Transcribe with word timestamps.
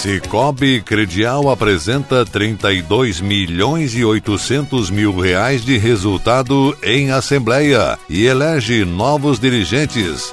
Cicobi 0.00 0.80
Credial 0.80 1.50
apresenta 1.50 2.24
32 2.24 3.20
milhões 3.20 3.94
e 3.94 4.02
800 4.02 4.88
mil 4.88 5.20
reais 5.20 5.62
de 5.62 5.76
resultado 5.76 6.74
em 6.82 7.10
assembleia 7.10 7.98
e 8.08 8.24
elege 8.24 8.82
novos 8.86 9.38
dirigentes. 9.38 10.32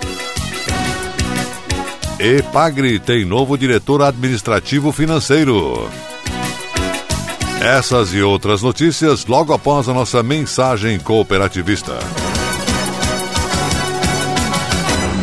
Epagre 2.18 2.98
tem 2.98 3.26
novo 3.26 3.58
diretor 3.58 4.04
administrativo 4.04 4.94
financeiro. 4.94 5.90
Essas 7.60 8.14
e 8.14 8.22
outras 8.22 8.62
notícias 8.62 9.26
logo 9.26 9.52
após 9.52 9.90
a 9.90 9.94
nossa 9.94 10.24
mensagem 10.24 10.98
cooperativista. 10.98 12.27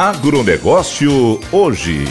Agronegócio 0.00 1.38
hoje. 1.52 2.06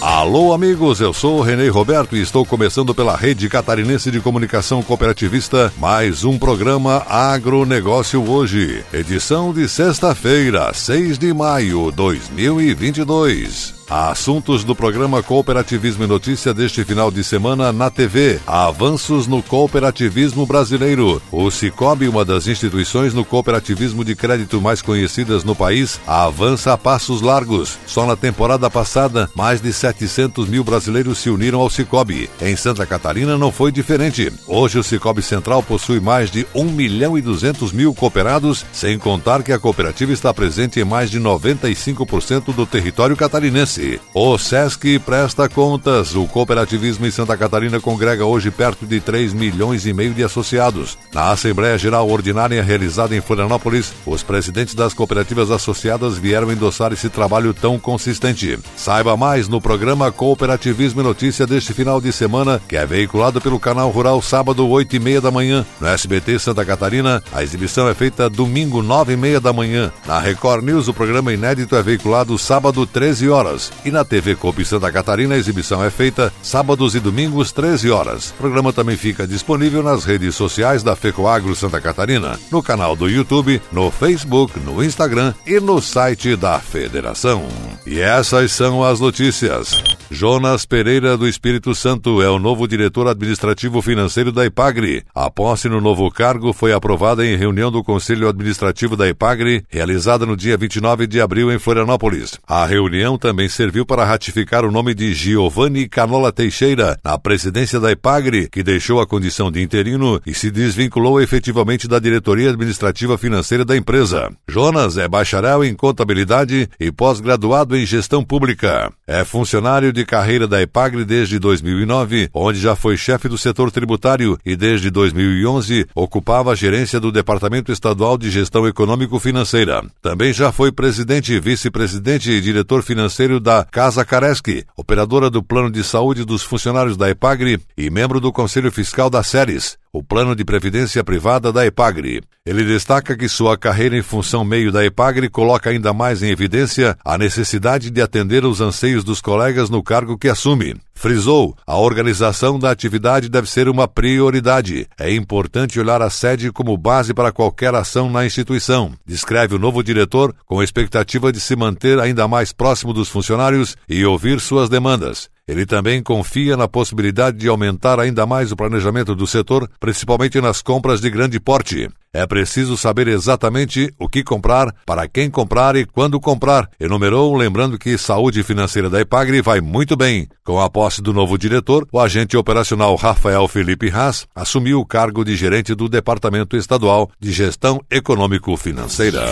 Alô, 0.00 0.54
amigos, 0.54 0.98
eu 1.00 1.12
sou 1.12 1.38
o 1.38 1.42
Renê 1.42 1.68
Roberto 1.68 2.16
e 2.16 2.22
estou 2.22 2.44
começando 2.46 2.94
pela 2.94 3.14
Rede 3.14 3.50
Catarinense 3.50 4.10
de 4.10 4.18
Comunicação 4.18 4.82
Cooperativista 4.82 5.70
mais 5.78 6.24
um 6.24 6.38
programa 6.38 7.04
Agronegócio 7.06 8.26
Hoje, 8.26 8.82
edição 8.94 9.52
de 9.52 9.68
sexta-feira, 9.68 10.72
6 10.72 11.18
de 11.18 11.34
maio 11.34 11.90
de 11.90 11.96
2022. 11.96 13.83
Assuntos 13.88 14.64
do 14.64 14.74
programa 14.74 15.22
Cooperativismo 15.22 16.04
e 16.04 16.06
Notícia 16.06 16.54
deste 16.54 16.84
final 16.84 17.10
de 17.10 17.22
semana 17.22 17.72
na 17.72 17.90
TV. 17.90 18.40
Avanços 18.46 19.26
no 19.26 19.42
cooperativismo 19.42 20.46
brasileiro. 20.46 21.20
O 21.30 21.50
Cicobi, 21.50 22.08
uma 22.08 22.24
das 22.24 22.46
instituições 22.46 23.12
no 23.12 23.24
cooperativismo 23.24 24.04
de 24.04 24.16
crédito 24.16 24.60
mais 24.60 24.80
conhecidas 24.80 25.44
no 25.44 25.54
país, 25.54 26.00
avança 26.06 26.72
a 26.72 26.78
passos 26.78 27.20
largos. 27.20 27.78
Só 27.86 28.06
na 28.06 28.16
temporada 28.16 28.70
passada, 28.70 29.30
mais 29.34 29.60
de 29.60 29.72
700 29.72 30.48
mil 30.48 30.64
brasileiros 30.64 31.18
se 31.18 31.28
uniram 31.28 31.60
ao 31.60 31.68
Cicobi. 31.68 32.30
Em 32.40 32.56
Santa 32.56 32.86
Catarina 32.86 33.36
não 33.36 33.52
foi 33.52 33.70
diferente. 33.70 34.32
Hoje 34.46 34.78
o 34.78 34.84
Cicobi 34.84 35.22
Central 35.22 35.62
possui 35.62 36.00
mais 36.00 36.30
de 36.30 36.46
1 36.54 36.64
milhão 36.64 37.18
e 37.18 37.22
200 37.22 37.72
mil 37.72 37.92
cooperados, 37.94 38.64
sem 38.72 38.98
contar 38.98 39.42
que 39.42 39.52
a 39.52 39.58
cooperativa 39.58 40.12
está 40.12 40.32
presente 40.32 40.80
em 40.80 40.84
mais 40.84 41.10
de 41.10 41.20
95% 41.20 42.54
do 42.54 42.64
território 42.64 43.16
catarinense. 43.16 43.73
O 44.12 44.38
SESC 44.38 44.98
presta 45.00 45.48
contas. 45.48 46.14
O 46.14 46.26
cooperativismo 46.26 47.06
em 47.06 47.10
Santa 47.10 47.36
Catarina 47.36 47.80
congrega 47.80 48.24
hoje 48.24 48.50
perto 48.50 48.86
de 48.86 49.00
3 49.00 49.32
milhões 49.32 49.86
e 49.86 49.92
meio 49.92 50.14
de 50.14 50.22
associados. 50.22 50.96
Na 51.12 51.30
Assembleia 51.30 51.76
Geral 51.76 52.08
Ordinária 52.08 52.62
realizada 52.62 53.16
em 53.16 53.20
Florianópolis, 53.20 53.92
os 54.06 54.22
presidentes 54.22 54.74
das 54.74 54.94
cooperativas 54.94 55.50
associadas 55.50 56.16
vieram 56.16 56.52
endossar 56.52 56.92
esse 56.92 57.08
trabalho 57.08 57.52
tão 57.52 57.78
consistente. 57.78 58.58
Saiba 58.76 59.16
mais 59.16 59.48
no 59.48 59.60
programa 59.60 60.12
Cooperativismo 60.12 61.00
e 61.00 61.04
Notícia 61.04 61.46
deste 61.46 61.72
final 61.72 62.00
de 62.00 62.12
semana, 62.12 62.60
que 62.68 62.76
é 62.76 62.86
veiculado 62.86 63.40
pelo 63.40 63.58
canal 63.58 63.90
Rural 63.90 64.22
sábado, 64.22 64.68
8 64.68 64.96
e 64.96 64.98
meia 64.98 65.20
da 65.20 65.30
manhã. 65.30 65.66
No 65.80 65.88
SBT 65.88 66.38
Santa 66.38 66.64
Catarina, 66.64 67.22
a 67.32 67.42
exibição 67.42 67.88
é 67.88 67.94
feita 67.94 68.30
domingo, 68.30 68.82
9 68.82 69.14
e 69.14 69.16
meia 69.16 69.40
da 69.40 69.52
manhã. 69.52 69.92
Na 70.06 70.18
Record 70.18 70.64
News, 70.64 70.88
o 70.88 70.94
programa 70.94 71.32
inédito 71.32 71.76
é 71.76 71.82
veiculado 71.82 72.38
sábado, 72.38 72.86
13 72.86 73.28
horas 73.28 73.63
E 73.84 73.90
na 73.90 74.04
TV 74.04 74.34
Coop 74.34 74.64
Santa 74.64 74.90
Catarina, 74.90 75.34
a 75.34 75.38
exibição 75.38 75.82
é 75.84 75.90
feita 75.90 76.32
sábados 76.42 76.94
e 76.94 77.00
domingos, 77.00 77.52
13 77.52 77.90
horas. 77.90 78.30
O 78.30 78.34
programa 78.34 78.72
também 78.72 78.96
fica 78.96 79.26
disponível 79.26 79.82
nas 79.82 80.04
redes 80.04 80.34
sociais 80.34 80.82
da 80.82 80.96
FECOAGRO 80.96 81.54
Santa 81.54 81.80
Catarina, 81.80 82.38
no 82.50 82.62
canal 82.62 82.96
do 82.96 83.08
YouTube, 83.08 83.60
no 83.72 83.90
Facebook, 83.90 84.58
no 84.60 84.82
Instagram 84.82 85.34
e 85.46 85.60
no 85.60 85.80
site 85.80 86.36
da 86.36 86.58
Federação. 86.58 87.46
E 87.86 88.00
essas 88.00 88.52
são 88.52 88.82
as 88.82 89.00
notícias. 89.00 89.82
Jonas 90.10 90.64
Pereira 90.64 91.16
do 91.16 91.26
Espírito 91.26 91.74
Santo 91.74 92.22
é 92.22 92.30
o 92.30 92.38
novo 92.38 92.68
diretor 92.68 93.08
administrativo 93.08 93.82
financeiro 93.82 94.30
da 94.30 94.46
IPAGRE. 94.46 95.04
A 95.14 95.30
posse 95.30 95.68
no 95.68 95.80
novo 95.80 96.10
cargo 96.10 96.52
foi 96.52 96.72
aprovada 96.72 97.26
em 97.26 97.36
reunião 97.36 97.70
do 97.70 97.82
Conselho 97.82 98.28
Administrativo 98.28 98.96
da 98.96 99.08
IPAGRE, 99.08 99.64
realizada 99.68 100.24
no 100.24 100.36
dia 100.36 100.56
29 100.56 101.06
de 101.06 101.20
abril 101.20 101.52
em 101.52 101.58
Florianópolis. 101.58 102.38
A 102.46 102.64
reunião 102.64 103.18
também 103.18 103.48
serviu 103.54 103.86
para 103.86 104.04
ratificar 104.04 104.64
o 104.64 104.70
nome 104.70 104.94
de 104.94 105.14
Giovanni 105.14 105.88
Canola 105.88 106.32
Teixeira 106.32 106.98
na 107.04 107.16
presidência 107.16 107.78
da 107.78 107.92
IPAGRE, 107.92 108.48
que 108.50 108.62
deixou 108.62 109.00
a 109.00 109.06
condição 109.06 109.50
de 109.50 109.62
interino 109.62 110.20
e 110.26 110.34
se 110.34 110.50
desvinculou 110.50 111.20
efetivamente 111.20 111.86
da 111.86 111.98
diretoria 111.98 112.50
administrativa 112.50 113.16
financeira 113.16 113.64
da 113.64 113.76
empresa. 113.76 114.30
Jonas 114.48 114.96
é 114.98 115.06
bacharel 115.06 115.64
em 115.64 115.74
contabilidade 115.74 116.68
e 116.78 116.90
pós-graduado 116.90 117.76
em 117.76 117.86
gestão 117.86 118.24
pública. 118.24 118.92
É 119.06 119.24
funcionário 119.24 119.92
de 119.92 120.04
carreira 120.04 120.48
da 120.48 120.60
IPAGRE 120.60 121.04
desde 121.04 121.38
2009, 121.38 122.30
onde 122.34 122.58
já 122.58 122.74
foi 122.74 122.96
chefe 122.96 123.28
do 123.28 123.38
setor 123.38 123.70
tributário 123.70 124.36
e 124.44 124.56
desde 124.56 124.90
2011 124.90 125.86
ocupava 125.94 126.52
a 126.52 126.54
gerência 126.54 126.98
do 126.98 127.12
Departamento 127.12 127.70
Estadual 127.70 128.18
de 128.18 128.30
Gestão 128.30 128.66
Econômico-Financeira. 128.66 129.84
Também 130.02 130.32
já 130.32 130.50
foi 130.50 130.72
presidente, 130.72 131.38
vice-presidente 131.38 132.30
e 132.30 132.40
diretor 132.40 132.82
financeiro 132.82 133.38
da 133.44 133.62
Casa 133.62 134.06
Careschi, 134.06 134.64
operadora 134.74 135.28
do 135.28 135.42
Plano 135.42 135.70
de 135.70 135.84
Saúde 135.84 136.24
dos 136.24 136.42
Funcionários 136.42 136.96
da 136.96 137.10
EPAGRE 137.10 137.60
e 137.76 137.90
membro 137.90 138.18
do 138.18 138.32
Conselho 138.32 138.72
Fiscal 138.72 139.10
da 139.10 139.22
SERES, 139.22 139.76
o 139.94 140.02
plano 140.02 140.34
de 140.34 140.44
previdência 140.44 141.04
privada 141.04 141.52
da 141.52 141.64
EPAGRE. 141.64 142.20
Ele 142.44 142.64
destaca 142.64 143.16
que 143.16 143.28
sua 143.28 143.56
carreira 143.56 143.96
em 143.96 144.02
função 144.02 144.44
meio 144.44 144.72
da 144.72 144.84
EPAGRE 144.84 145.28
coloca 145.28 145.70
ainda 145.70 145.92
mais 145.92 146.20
em 146.20 146.30
evidência 146.30 146.98
a 147.04 147.16
necessidade 147.16 147.92
de 147.92 148.02
atender 148.02 148.44
os 148.44 148.60
anseios 148.60 149.04
dos 149.04 149.20
colegas 149.20 149.70
no 149.70 149.84
cargo 149.84 150.18
que 150.18 150.28
assume. 150.28 150.74
Frisou, 150.96 151.56
a 151.64 151.78
organização 151.78 152.58
da 152.58 152.72
atividade 152.72 153.28
deve 153.28 153.48
ser 153.48 153.68
uma 153.68 153.86
prioridade. 153.86 154.88
É 154.98 155.14
importante 155.14 155.78
olhar 155.78 156.02
a 156.02 156.10
sede 156.10 156.50
como 156.50 156.76
base 156.76 157.14
para 157.14 157.30
qualquer 157.30 157.72
ação 157.76 158.10
na 158.10 158.26
instituição, 158.26 158.92
descreve 159.06 159.54
o 159.54 159.60
novo 159.60 159.80
diretor, 159.80 160.34
com 160.44 160.60
expectativa 160.60 161.30
de 161.30 161.38
se 161.38 161.54
manter 161.54 162.00
ainda 162.00 162.26
mais 162.26 162.52
próximo 162.52 162.92
dos 162.92 163.08
funcionários 163.08 163.76
e 163.88 164.04
ouvir 164.04 164.40
suas 164.40 164.68
demandas. 164.68 165.32
Ele 165.46 165.66
também 165.66 166.02
confia 166.02 166.56
na 166.56 166.66
possibilidade 166.66 167.36
de 167.36 167.48
aumentar 167.48 168.00
ainda 168.00 168.24
mais 168.24 168.50
o 168.50 168.56
planejamento 168.56 169.14
do 169.14 169.26
setor, 169.26 169.68
principalmente 169.78 170.40
nas 170.40 170.62
compras 170.62 171.00
de 171.00 171.10
grande 171.10 171.38
porte. 171.38 171.88
É 172.14 172.26
preciso 172.26 172.76
saber 172.76 173.08
exatamente 173.08 173.92
o 173.98 174.08
que 174.08 174.22
comprar, 174.22 174.72
para 174.86 175.06
quem 175.06 175.28
comprar 175.28 175.76
e 175.76 175.84
quando 175.84 176.20
comprar. 176.20 176.70
Enumerou, 176.80 177.34
lembrando 177.36 177.78
que 177.78 177.98
saúde 177.98 178.42
financeira 178.42 178.88
da 178.88 179.00
Epagre 179.00 179.42
vai 179.42 179.60
muito 179.60 179.96
bem. 179.96 180.28
Com 180.44 180.60
a 180.60 180.70
posse 180.70 181.02
do 181.02 181.12
novo 181.12 181.36
diretor, 181.36 181.86
o 181.92 182.00
agente 182.00 182.36
operacional 182.36 182.94
Rafael 182.94 183.46
Felipe 183.48 183.90
Haas 183.90 184.26
assumiu 184.34 184.80
o 184.80 184.86
cargo 184.86 185.24
de 185.24 185.36
gerente 185.36 185.74
do 185.74 185.88
Departamento 185.88 186.56
Estadual 186.56 187.10
de 187.20 187.32
Gestão 187.32 187.80
Econômico-Financeira. 187.90 189.24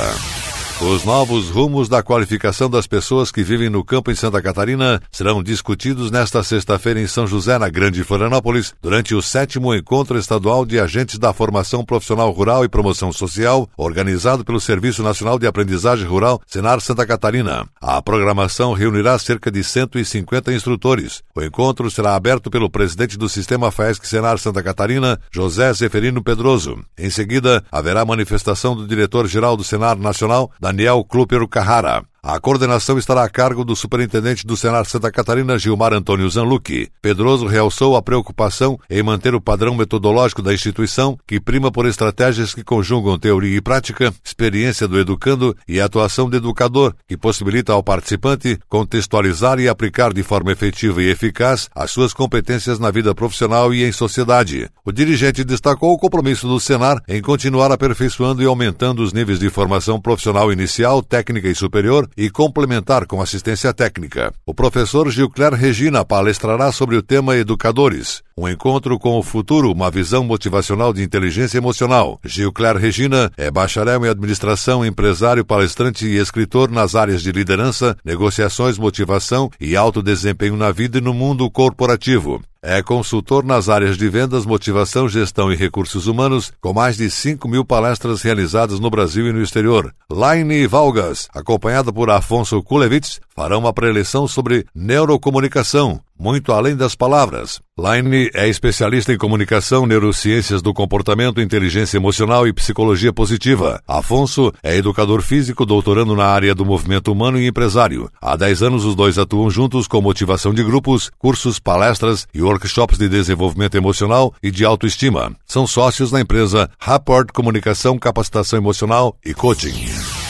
Os 0.85 1.05
novos 1.05 1.49
rumos 1.49 1.89
da 1.89 2.03
qualificação 2.03 2.69
das 2.69 2.89
pessoas 2.89 3.31
que 3.31 3.45
vivem 3.45 3.71
no 3.71 3.85
campo 3.85 4.11
em 4.11 4.17
Santa 4.17 4.43
Catarina 4.43 5.01
serão 5.13 5.41
discutidos 5.41 6.11
nesta 6.11 6.43
sexta-feira 6.43 7.01
em 7.01 7.07
São 7.07 7.25
José, 7.25 7.57
na 7.57 7.69
Grande 7.69 8.03
Florianópolis, 8.03 8.75
durante 8.83 9.15
o 9.15 9.23
sétimo 9.23 9.73
encontro 9.73 10.19
estadual 10.19 10.67
de 10.67 10.81
agentes 10.81 11.19
da 11.21 11.33
formação 11.33 11.85
profissional 11.85 12.33
rural 12.33 12.65
e 12.65 12.69
promoção 12.69 13.13
social, 13.13 13.71
organizado 13.77 14.45
pelo 14.45 14.61
Serviço 14.61 15.05
Nacional 15.05 15.39
de 15.39 15.47
Aprendizagem 15.47 16.05
Rural, 16.05 16.43
Senar 16.49 16.81
Santa 16.81 17.07
Catarina. 17.07 17.65
A 17.81 18.03
programação 18.03 18.73
reunirá 18.73 19.17
cerca 19.21 19.53
de 19.53 19.63
150 19.63 20.53
instrutores. 20.53 21.23
O 21.33 21.43
encontro 21.43 21.89
será 21.93 22.17
aberto 22.17 22.51
pelo 22.51 22.69
presidente 22.69 23.17
do 23.17 23.29
Sistema 23.29 23.71
FAESC 23.71 24.05
Senar 24.05 24.37
Santa 24.37 24.61
Catarina, 24.61 25.21
José 25.31 25.73
Zeferino 25.75 26.25
Pedroso. 26.25 26.77
Em 26.99 27.09
seguida, 27.09 27.63
haverá 27.71 28.05
manifestação 28.05 28.75
do 28.75 28.85
diretor-geral 28.85 29.57
do 29.57 29.63
Senar 29.63 29.97
Nacional, 29.97 30.51
Daniel 30.73 31.05
Klupero 31.05 31.47
Carrara. 31.49 32.12
A 32.25 32.39
coordenação 32.39 32.99
estará 32.99 33.25
a 33.25 33.29
cargo 33.29 33.65
do 33.65 33.75
superintendente 33.75 34.47
do 34.47 34.57
Senar 34.57 34.87
Santa 34.87 35.11
Catarina, 35.11 35.59
Gilmar 35.59 35.93
Antônio 35.93 36.31
Zanlucchi. 36.31 36.89
Pedroso 37.03 37.47
realçou 37.47 37.97
a 37.97 38.01
preocupação 38.01 38.79
em 38.89 39.03
manter 39.03 39.35
o 39.35 39.41
padrão 39.41 39.75
metodológico 39.75 40.41
da 40.41 40.55
instituição, 40.55 41.19
que 41.27 41.41
prima 41.41 41.73
por 41.73 41.85
estratégias 41.85 42.55
que 42.55 42.63
conjugam 42.63 43.19
teoria 43.19 43.57
e 43.57 43.61
prática, 43.61 44.15
experiência 44.25 44.87
do 44.87 45.01
educando 45.01 45.53
e 45.67 45.81
atuação 45.81 46.31
do 46.31 46.37
educador, 46.37 46.95
que 47.09 47.17
possibilita 47.17 47.73
ao 47.73 47.83
participante 47.83 48.57
contextualizar 48.69 49.59
e 49.59 49.69
aplicar 49.69 50.13
de 50.13 50.23
forma 50.23 50.53
efetiva 50.53 51.03
e 51.03 51.11
eficaz 51.11 51.69
as 51.75 51.91
suas 51.91 52.15
competências 52.15 52.79
na 52.79 52.93
vida 52.93 53.13
profissional 53.17 53.75
e 53.75 53.83
em 53.83 53.91
sociedade. 53.91 54.71
O 54.85 54.93
dirigente 54.93 55.43
destacou 55.43 55.93
o 55.93 55.99
compromisso 55.99 56.47
do 56.47 56.61
Senar 56.61 57.03
em 57.09 57.21
continuar 57.21 57.73
aperfeiçoando 57.73 58.45
e 58.45 58.47
aumentando 58.47 59.03
os 59.03 59.13
níveis 59.13 59.41
de 59.41 59.51
formação 59.51 60.01
profissional 60.01 60.53
inicial, 60.53 61.03
técnica 61.03 61.49
e 61.49 61.55
superior 61.57 62.09
e 62.17 62.31
complementar 62.31 63.07
com 63.07 63.21
assistência 63.21 63.73
técnica. 63.73 64.33
O 64.45 64.55
professor 64.55 65.11
Gilcler 65.11 65.55
Regina 65.55 66.05
palestrará 66.05 66.71
sobre 66.73 66.97
o 66.97 67.03
tema 67.03 67.37
Educadores, 67.37 68.23
um 68.37 68.49
encontro 68.49 68.99
com 68.99 69.19
o 69.19 69.23
futuro, 69.23 69.71
uma 69.71 69.91
visão 69.91 70.25
motivacional 70.25 70.93
de 70.93 71.03
inteligência 71.03 71.59
emocional. 71.59 72.21
Gilcler 72.25 72.77
Regina 72.77 73.31
é 73.37 73.51
bacharel 73.51 74.05
em 74.05 74.09
administração, 74.09 74.85
empresário, 74.85 75.45
palestrante 75.45 76.07
e 76.07 76.17
escritor 76.17 76.71
nas 76.71 76.95
áreas 76.95 77.23
de 77.23 77.33
liderança, 77.33 77.97
negociações, 78.05 78.79
motivação 78.79 79.51
e 79.61 79.77
alto 79.77 80.03
desempenho 80.03 80.57
na 80.57 80.73
vida 80.73 80.99
e 80.99 81.01
no 81.01 81.13
mundo 81.13 81.51
corporativo. 81.51 82.43
É 82.65 82.81
consultor 82.81 83.45
nas 83.45 83.69
áreas 83.69 83.97
de 83.97 84.09
vendas, 84.09 84.47
motivação, 84.47 85.09
gestão 85.09 85.53
e 85.53 85.57
recursos 85.57 86.07
humanos, 86.07 86.53
com 86.61 86.73
mais 86.73 86.97
de 86.97 87.11
5 87.11 87.49
mil 87.49 87.65
palestras 87.65 88.23
realizadas 88.23 88.79
no 88.79 88.89
Brasil 88.89 89.27
e 89.27 89.33
no 89.33 89.43
exterior. 89.43 89.93
Laine 90.09 90.65
Valgas, 90.69 91.29
acompanhada 91.35 91.93
por 91.93 92.09
Afonso 92.09 92.63
Kulevitz, 92.63 93.21
fará 93.35 93.59
uma 93.59 93.73
preleção 93.73 94.29
sobre 94.29 94.65
neurocomunicação, 94.73 96.01
muito 96.23 96.53
além 96.53 96.77
das 96.77 96.95
palavras. 96.95 97.61
Laine 97.77 98.31
é 98.33 98.49
especialista 98.49 99.13
em 99.13 99.19
comunicação, 99.19 99.87
neurociências 99.87 100.63
do 100.63 100.73
comportamento, 100.73 101.41
inteligência 101.41 101.97
emocional 101.97 102.47
e 102.47 102.53
psicologia 102.53 103.13
positiva. 103.13 103.83
Afonso 103.89 104.53
é 104.63 104.77
educador 104.77 105.21
físico, 105.21 105.67
doutorando 105.67 106.15
na 106.15 106.27
área 106.27 106.55
do 106.55 106.65
movimento 106.65 107.11
humano 107.11 107.41
e 107.41 107.49
empresário. 107.49 108.09
Há 108.21 108.37
10 108.37 108.63
anos, 108.63 108.85
os 108.85 108.95
dois 108.95 109.19
atuam 109.19 109.51
juntos 109.51 109.89
com 109.89 110.01
motivação 110.01 110.55
de 110.55 110.63
grupos, 110.63 111.11
cursos, 111.19 111.59
palestras 111.59 112.29
e 112.33 112.41
workshops 112.41 112.99
de 112.99 113.09
desenvolvimento 113.09 113.75
emocional 113.75 114.33
e 114.41 114.51
de 114.51 114.65
autoestima. 114.65 115.35
São 115.45 115.67
sócios 115.67 116.13
na 116.13 116.21
empresa 116.21 116.71
Rapport 116.79 117.33
Comunicação, 117.33 117.99
Capacitação 117.99 118.59
Emocional 118.59 119.17
e 119.25 119.35
Coaching. 119.35 120.22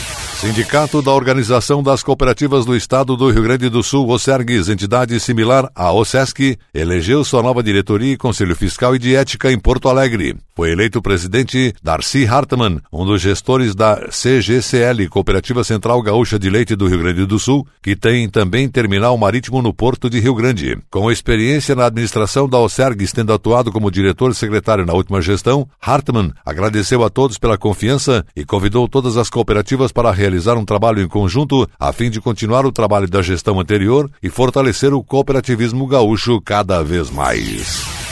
Sindicato 0.43 1.01
da 1.01 1.13
Organização 1.13 1.81
das 1.81 2.03
Cooperativas 2.03 2.65
do 2.65 2.75
Estado 2.75 3.15
do 3.15 3.29
Rio 3.31 3.43
Grande 3.43 3.69
do 3.69 3.81
Sul, 3.81 4.09
OSERGS, 4.09 4.67
entidade 4.67 5.17
similar 5.17 5.71
à 5.73 5.93
OSESC, 5.93 6.59
elegeu 6.73 7.23
sua 7.23 7.41
nova 7.41 7.63
diretoria 7.63 8.11
e 8.11 8.17
Conselho 8.17 8.53
Fiscal 8.53 8.93
e 8.93 8.99
de 8.99 9.15
Ética 9.15 9.49
em 9.53 9.57
Porto 9.57 9.87
Alegre. 9.87 10.35
Foi 10.55 10.71
eleito 10.71 11.01
presidente 11.01 11.73
Darcy 11.81 12.27
Hartmann, 12.27 12.79
um 12.91 13.03
dos 13.03 13.21
gestores 13.21 13.73
da 13.73 14.07
CGCL, 14.09 15.09
Cooperativa 15.09 15.63
Central 15.63 15.99
Gaúcha 16.03 16.37
de 16.37 16.47
Leite 16.47 16.75
do 16.75 16.87
Rio 16.87 16.99
Grande 16.99 17.25
do 17.25 17.39
Sul, 17.39 17.67
que 17.81 17.95
tem 17.95 18.29
também 18.29 18.69
terminal 18.69 19.17
marítimo 19.17 19.63
no 19.63 19.73
Porto 19.73 20.07
de 20.07 20.19
Rio 20.19 20.35
Grande. 20.35 20.77
Com 20.91 21.11
experiência 21.11 21.75
na 21.75 21.87
administração 21.87 22.47
da 22.47 22.59
OSERGS, 22.59 23.11
tendo 23.11 23.33
atuado 23.33 23.71
como 23.71 23.89
diretor-secretário 23.89 24.85
na 24.85 24.93
última 24.93 25.23
gestão, 25.23 25.67
Hartmann 25.81 26.31
agradeceu 26.45 27.03
a 27.03 27.09
todos 27.09 27.39
pela 27.39 27.57
confiança 27.57 28.23
e 28.35 28.45
convidou 28.45 28.87
todas 28.87 29.17
as 29.17 29.31
cooperativas 29.31 29.91
para 29.91 30.11
realizar 30.11 30.55
um 30.55 30.65
trabalho 30.65 31.01
em 31.01 31.07
conjunto 31.07 31.67
a 31.79 31.91
fim 31.91 32.11
de 32.11 32.21
continuar 32.21 32.63
o 32.63 32.71
trabalho 32.71 33.09
da 33.09 33.23
gestão 33.23 33.59
anterior 33.59 34.07
e 34.21 34.29
fortalecer 34.29 34.93
o 34.93 35.03
cooperativismo 35.03 35.87
gaúcho 35.87 36.39
cada 36.41 36.83
vez 36.83 37.09
mais. 37.09 38.02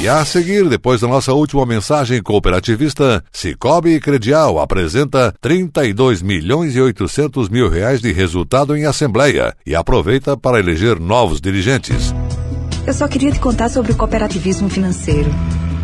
E 0.00 0.08
a 0.08 0.24
seguir, 0.24 0.68
depois 0.68 1.00
da 1.00 1.08
nossa 1.08 1.32
última 1.32 1.66
mensagem 1.66 2.22
cooperativista, 2.22 3.24
Cicobi 3.32 3.98
Credial 3.98 4.60
apresenta 4.60 5.34
32 5.40 6.22
milhões 6.22 6.76
e 6.76 6.80
800 6.80 7.48
mil 7.48 7.68
reais 7.68 8.00
de 8.00 8.12
resultado 8.12 8.76
em 8.76 8.84
assembleia 8.84 9.54
e 9.66 9.74
aproveita 9.74 10.36
para 10.36 10.60
eleger 10.60 11.00
novos 11.00 11.40
dirigentes. 11.40 12.14
Eu 12.86 12.94
só 12.94 13.08
queria 13.08 13.32
te 13.32 13.40
contar 13.40 13.68
sobre 13.68 13.92
o 13.92 13.96
cooperativismo 13.96 14.70
financeiro 14.70 15.30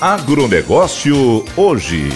Agronegócio 0.00 1.44
hoje. 1.56 2.08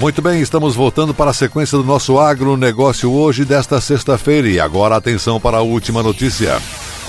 Muito 0.00 0.20
bem, 0.20 0.40
estamos 0.40 0.74
voltando 0.74 1.14
para 1.14 1.30
a 1.30 1.34
sequência 1.34 1.78
do 1.78 1.84
nosso 1.84 2.18
agronegócio 2.18 3.12
hoje 3.12 3.44
desta 3.44 3.80
sexta-feira 3.80 4.48
e 4.48 4.58
agora 4.58 4.96
atenção 4.96 5.38
para 5.38 5.58
a 5.58 5.62
última 5.62 6.02
notícia. 6.02 6.60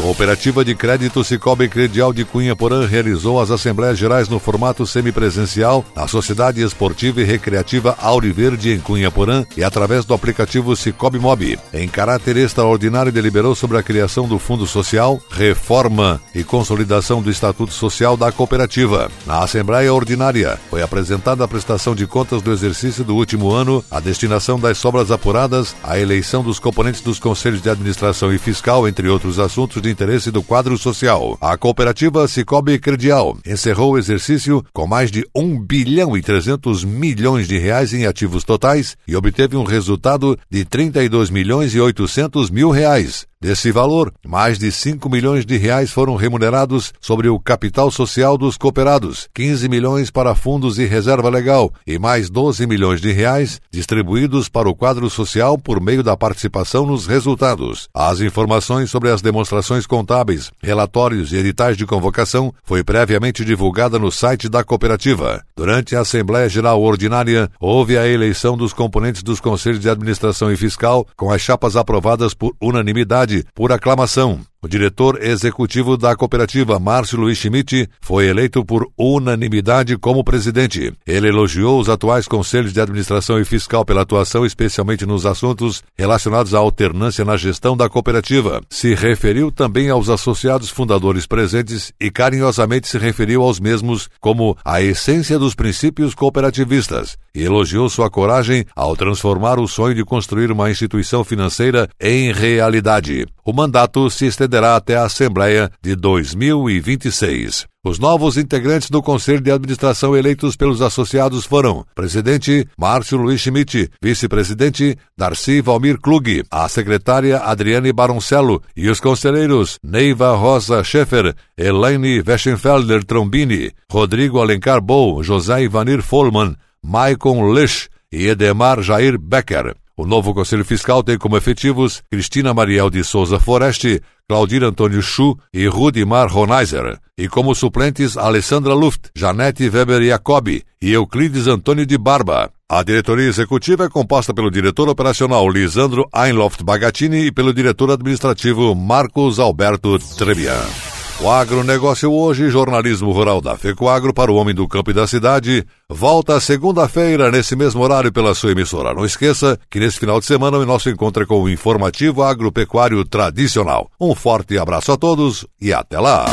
Cooperativa 0.01 0.65
de 0.65 0.74
Crédito 0.74 1.24
Cicobi 1.24 1.70
Credial 1.70 2.12
de 2.12 2.25
Cunha 2.25 2.55
Porã 2.55 2.88
realizou 2.88 3.39
as 3.39 3.51
Assembleias 3.51 4.00
Gerais 4.00 4.27
no 4.27 4.39
formato 4.39 4.84
semipresencial 4.84 5.86
na 5.96 6.08
Sociedade 6.08 6.60
Esportiva 6.60 7.22
e 7.22 7.24
Recreativa 7.24 7.96
Auriverde 8.01 8.72
em 8.72 8.79
Cunha 8.79 9.12
Porã 9.12 9.46
e 9.55 9.63
através 9.63 10.03
do 10.03 10.15
aplicativo 10.15 10.75
Cicobi 10.75 11.20
Mob. 11.20 11.60
Em 11.72 11.88
caráter 11.88 12.36
extraordinário, 12.38 13.12
deliberou 13.12 13.53
sobre 13.53 13.77
a 13.77 13.84
criação 13.84 14.27
do 14.27 14.39
Fundo 14.39 14.65
Social, 14.65 15.22
reforma 15.29 16.20
e 16.34 16.43
consolidação 16.43 17.22
do 17.22 17.29
Estatuto 17.29 17.72
Social 17.72 18.17
da 18.17 18.31
cooperativa. 18.31 19.12
Na 19.27 19.43
Assembleia 19.43 19.93
Ordinária, 19.93 20.60
foi 20.72 20.81
apresentada 20.81 21.43
a 21.43 21.48
prestação 21.48 21.93
de 21.93 22.08
contas 22.08 22.41
do 22.41 22.51
exercício 22.51 23.03
do 23.03 23.15
último 23.15 23.51
ano, 23.51 23.86
a 23.91 24.00
destinação 24.00 24.60
das 24.60 24.79
sobras 24.79 25.12
apuradas, 25.12 25.75
a 25.84 26.00
eleição 26.00 26.43
dos 26.43 26.58
componentes 26.58 27.01
dos 27.01 27.20
Conselhos 27.20 27.62
de 27.62 27.70
Administração 27.70 28.34
e 28.34 28.39
Fiscal, 28.39 28.88
entre 28.88 29.08
outros 29.08 29.38
assuntos 29.38 29.79
de 29.79 29.90
interesse 29.91 30.31
do 30.31 30.41
quadro 30.41 30.77
social. 30.77 31.38
A 31.39 31.57
cooperativa 31.57 32.27
Cicobi 32.27 32.79
Credial 32.79 33.38
encerrou 33.45 33.93
o 33.93 33.98
exercício 33.98 34.63
com 34.74 34.88
mais 34.88 35.12
de 35.12 35.27
1 35.36 35.60
bilhão 35.60 36.17
e 36.17 36.21
300 36.21 36.83
milhões 36.83 37.48
de 37.48 37.57
reais 37.57 37.93
em 37.93 38.05
ativos 38.05 38.43
totais 38.43 38.98
e 39.07 39.15
obteve 39.15 39.55
um 39.55 39.63
resultado 39.63 40.38
de 40.50 40.65
32 40.65 41.29
milhões 41.29 41.75
e 41.75 41.79
800 41.79 42.50
mil 42.50 42.71
reais. 42.71 43.31
Desse 43.41 43.71
valor, 43.71 44.13
mais 44.24 44.60
de 44.60 44.71
5 44.71 45.10
milhões 45.10 45.48
de 45.48 45.57
reais 45.57 45.89
foram 45.89 46.15
remunerados 46.15 46.93
sobre 47.01 47.27
o 47.27 47.39
capital 47.39 47.89
social 47.89 48.38
dos 48.38 48.55
cooperados, 48.55 49.27
15 49.33 49.67
milhões 49.67 50.12
para 50.12 50.36
fundos 50.36 50.77
e 50.77 50.86
reserva 50.86 51.27
legal 51.27 51.74
e 51.88 51.98
mais 51.98 52.29
12 52.29 52.67
milhões 52.67 53.01
de 53.01 53.12
reais 53.12 53.60
distribuídos 53.71 54.48
para 54.48 54.69
o 54.69 54.75
quadro 54.75 55.10
social 55.10 55.57
por 55.57 55.81
meio 55.81 56.03
da 56.03 56.15
participação 56.15 56.86
nos 56.86 57.07
resultados. 57.07 57.89
As 57.95 58.21
informações 58.21 58.91
sobre 58.91 59.10
as 59.10 59.24
demonstrações 59.24 59.88
contábeis, 59.88 60.51
relatórios 60.62 61.33
e 61.33 61.38
editais 61.38 61.75
de 61.75 61.88
convocação 61.88 62.53
foi 62.63 62.83
previamente 62.83 63.43
divulgada 63.43 63.98
no 63.98 64.12
site 64.12 64.48
da 64.48 64.63
cooperativa. 64.63 65.43
Durante 65.57 65.95
a 65.95 66.01
Assembleia 66.01 66.48
Geral 66.48 66.79
Ordinária, 66.79 67.50
houve 67.60 67.98
a 67.98 68.07
eleição 68.07 68.55
dos 68.55 68.71
componentes 68.71 69.24
dos 69.24 69.39
conselhos 69.39 69.79
de 69.79 69.89
administração 69.89 70.51
e 70.51 70.55
fiscal 70.55 71.07
com 71.17 71.31
as 71.31 71.41
chapas 71.41 71.75
aprovadas 71.75 72.36
por 72.36 72.55
unanimidade 72.62 73.31
por 73.54 73.72
aclamação. 73.72 74.42
O 74.63 74.68
diretor 74.68 75.20
executivo 75.24 75.98
da 75.98 76.15
cooperativa, 76.15 76.80
Márcio 76.80 77.20
Luiz 77.20 77.39
Schmidt, 77.39 77.89
foi 78.00 78.27
eleito 78.27 78.63
por 78.63 78.88
unanimidade 78.96 79.98
como 79.98 80.24
presidente. 80.24 80.94
Ele 81.03 81.30
elogiou 81.30 81.80
os 81.80 81.89
atuais 81.89 82.27
conselhos 82.27 82.72
de 82.72 82.80
administração 82.80 83.39
e 83.39 83.44
fiscal 83.44 83.84
pela 83.84 84.03
atuação 84.03 84.46
especialmente 84.46 85.03
nos 85.03 85.25
assuntos 85.25 85.82
relacionados 85.98 86.53
à 86.53 86.60
alternância 86.60 87.25
na 87.25 87.38
gestão 87.38 87.75
da 87.75 87.89
cooperativa. 87.89 88.62
Se 88.70 88.94
referiu 88.94 89.51
também 89.51 89.89
aos 89.89 90.10
associados 90.10 90.70
fundadores 90.70 91.25
presentes 91.25 91.91
e 92.00 92.12
carinhosamente 92.12 92.88
se 92.88 93.00
referiu 93.00 93.41
aos 93.41 93.60
mesmos 93.60 94.12
como 94.20 94.56
a 94.63 94.80
essência 94.80 95.39
dos 95.39 95.56
princípios 95.56 96.13
cooperativistas 96.13 97.18
e 97.34 97.41
elogiou 97.41 97.89
sua 97.89 98.12
coragem 98.12 98.65
ao 98.75 98.96
transformar 98.96 99.60
o 99.60 99.68
sonho 99.68 99.96
de 99.96 100.06
construir 100.06 100.51
uma 100.51 100.70
instituição 100.70 101.24
financeira 101.24 101.89
em 102.00 102.32
realidade. 102.32 103.25
O 103.43 103.51
mandato 103.51 104.10
se 104.10 104.25
estenderá 104.25 104.75
até 104.75 104.95
a 104.95 105.05
Assembleia 105.05 105.71
de 105.81 105.95
2026. 105.95 107.65
Os 107.83 107.98
novos 107.98 108.38
integrantes 108.38 108.91
do 108.91 109.01
Conselho 109.01 109.41
de 109.41 109.50
Administração 109.51 110.15
eleitos 110.15 110.55
pelos 110.55 110.83
associados 110.83 111.45
foram 111.45 111.83
presidente 111.95 112.67
Márcio 112.77 113.17
Luiz 113.17 113.41
Schmidt, 113.41 113.89
vice-presidente 114.00 114.95
Darcy 115.17 115.62
Valmir 115.62 116.00
Klug, 116.00 116.43
a 116.51 116.69
secretária 116.69 117.39
Adriane 117.39 117.91
Baroncello 117.91 118.62
e 118.77 118.88
os 118.88 119.00
conselheiros 119.00 119.79
Neiva 119.83 120.36
Rosa 120.36 120.83
Schaeffer, 120.83 121.36
Elaine 121.57 122.21
Weschenfelder 122.21 123.03
Trombini, 123.03 123.71
Rodrigo 123.91 124.39
Alencar 124.39 124.79
Bou, 124.79 125.24
José 125.24 125.63
Ivanir 125.63 126.03
Follmann, 126.03 126.55
Maicon 126.83 127.51
Lisch 127.51 127.89
e 128.12 128.27
Edemar 128.27 128.83
Jair 128.83 129.17
Becker. 129.17 129.75
O 129.98 130.05
novo 130.05 130.33
Conselho 130.33 130.63
Fiscal 130.63 131.03
tem 131.03 131.17
como 131.17 131.38
efetivos 131.38 132.01
Cristina 132.10 132.53
Mariel 132.53 132.89
de 132.89 133.03
Souza 133.03 133.39
Foreste, 133.39 134.01
Claudir 134.27 134.63
Antônio 134.63 135.01
Schu 135.01 135.38
e 135.53 135.67
Rudimar 135.67 136.31
Ronaiser. 136.31 136.98
E 137.17 137.27
como 137.27 137.53
suplentes 137.53 138.17
Alessandra 138.17 138.74
Luft, 138.74 139.10
Janete 139.15 139.69
Weber 139.69 140.01
Jacobi 140.03 140.63
e 140.81 140.91
Euclides 140.93 141.48
Antônio 141.48 141.86
de 141.86 141.98
Barba. 141.98 142.50
A 142.69 142.83
diretoria 142.83 143.27
executiva 143.27 143.86
é 143.86 143.89
composta 143.89 144.33
pelo 144.33 144.50
diretor 144.50 144.88
operacional 144.88 145.48
Lisandro 145.50 146.07
Einloft 146.15 146.63
Bagatini 146.63 147.25
e 147.25 147.31
pelo 147.31 147.53
diretor 147.53 147.91
administrativo 147.91 148.74
Marcos 148.74 149.39
Alberto 149.39 150.00
Trebian. 150.17 151.00
O 151.24 151.30
agronegócio 151.30 152.12
hoje, 152.12 152.50
jornalismo 152.50 153.12
rural 153.12 153.40
da 153.40 153.56
FECOAGro 153.56 154.12
para 154.12 154.32
o 154.32 154.36
homem 154.36 154.56
do 154.56 154.68
campo 154.68 154.90
e 154.90 154.94
da 154.94 155.06
cidade, 155.06 155.63
volta 155.88 156.40
segunda-feira 156.40 157.30
nesse 157.30 157.56
mesmo 157.56 157.80
horário 157.84 158.12
pela 158.12 158.34
sua 158.34 158.54
emissora. 158.54 158.92
Não 158.92 159.06
esqueça 159.06 159.60
que 159.70 159.80
nesse 159.80 160.00
final 160.00 160.20
de 160.20 160.25
semana 160.25 160.58
o 160.58 160.66
nosso 160.66 160.90
encontro 160.90 161.22
é 161.22 161.25
com 161.28 161.44
o 161.44 161.48
informativo 161.48 162.24
agropecuário 162.24 163.06
tradicional. 163.06 163.88
Um 164.01 164.16
forte 164.16 164.58
abraço 164.58 164.92
a 164.92 164.98
todos 164.98 165.46
e 165.62 165.72
até 165.72 166.00
lá! 166.00 166.25